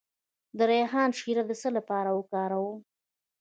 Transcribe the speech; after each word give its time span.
د 0.57 0.59
ریحان 0.71 1.09
شیره 1.19 1.43
د 1.49 1.51
څه 1.61 1.69
لپاره 1.77 2.09
وکاروم؟ 2.13 2.77